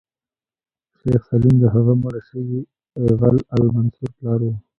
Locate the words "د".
1.61-1.65